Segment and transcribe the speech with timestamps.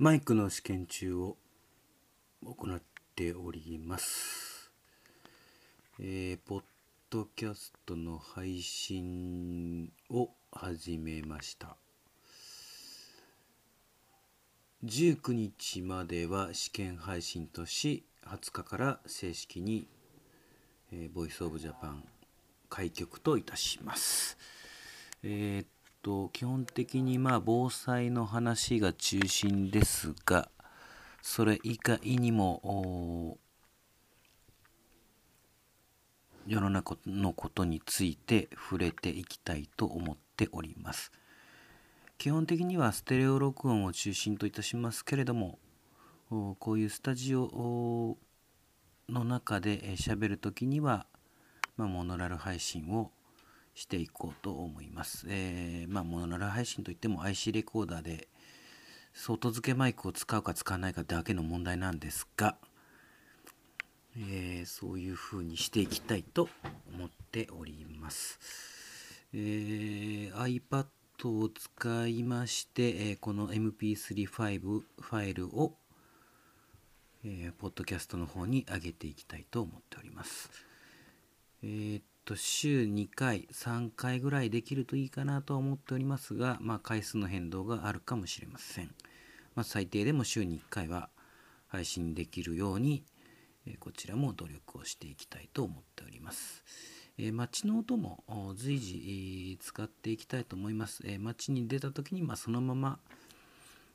[0.00, 1.36] マイクの試験中を
[2.44, 2.80] 行っ
[3.16, 4.70] ております。
[5.98, 6.62] えー、ポッ
[7.10, 11.74] ドキャストの配信を始めました。
[14.84, 19.88] 19日までは試験配信とし、20日から正式に、
[20.92, 22.04] えー、 Voice of Japan
[22.70, 24.38] 開局といたします。
[25.24, 25.66] えー、っ
[26.08, 30.48] と基本的にまあ防災の話が中心ですが
[31.20, 33.36] それ以外にも
[36.46, 41.12] 世の中のことについて触れていきたいと思っております。
[42.16, 45.58] 基本的にはステレオ録音を中心といたしますけれども
[46.30, 48.16] こういうスタジオ
[49.10, 51.06] の中で喋るときには、
[51.76, 53.10] まあ、モノラル配信を
[53.78, 55.26] していこうと思います。
[55.28, 58.26] えー、まあ、モノラル配信といっても IC レコーダーで
[59.14, 62.56] 外付けマイクを使うか使わないかだけの問題なんですが、
[64.16, 66.48] えー、そういう風にしていきたいと
[66.92, 68.40] 思っております。
[69.32, 70.86] えー、iPad
[71.28, 75.76] を使いまして、えー、この MP3 ファイルファイルを、
[77.24, 80.50] えー、ポッドキャストの方に上げていきたいと思っております。
[81.62, 88.90] えーと週2回3回ぐらいできるといいかなとは思っておりますが、まあ、回数の変動があるかもしれません、
[89.54, 91.08] まあ、最低でも週に1回は
[91.68, 93.02] 配信できるように、
[93.80, 96.62] こちらも努力をしていきたいと思っております、
[97.16, 98.22] えー、街の音も
[98.56, 102.98] 随時、使っていきたいと思います、え街に出た時に、まあ、そのまま、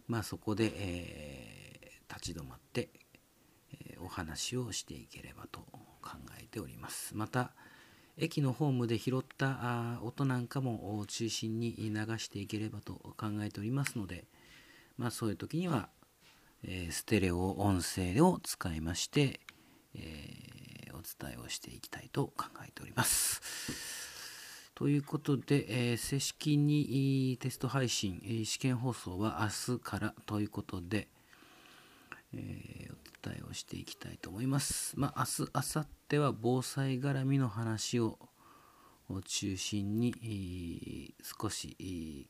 [0.08, 2.90] まあ、そこで、え立ち止まって、
[3.74, 5.60] えお話をしていければと
[6.02, 7.16] 考えております。
[7.16, 7.52] また
[8.18, 14.26] 駅のホームで拾った音なんかも中心に流していければと考えておりますので、
[14.98, 15.90] まあ、そういう時には、
[16.64, 19.40] え、ステレオ音声を使いまして、
[19.96, 23.42] え、お伝えをしていきたいと考えております。
[24.76, 31.08] ということで、えー、正式にテスト配信、試験放送は明日からということで、
[32.34, 32.73] えー、
[33.24, 35.00] 伝えをしていきたいと思います。
[35.00, 38.20] まあ、明日、明後日は防災絡みの話を
[39.26, 42.28] 中心に少し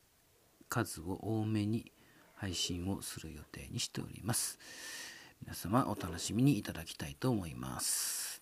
[0.68, 1.92] 数を多めに
[2.34, 4.58] 配信をする予定にしております。
[5.42, 8.33] 皆様お楽しみにいただきたいと思います。